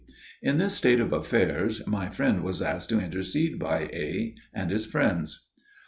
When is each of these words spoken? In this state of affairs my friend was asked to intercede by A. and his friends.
In 0.41 0.57
this 0.57 0.75
state 0.75 0.99
of 0.99 1.13
affairs 1.13 1.85
my 1.85 2.09
friend 2.09 2.43
was 2.43 2.59
asked 2.59 2.89
to 2.89 2.99
intercede 2.99 3.59
by 3.59 3.81
A. 3.93 4.33
and 4.51 4.71
his 4.71 4.87
friends. 4.87 5.45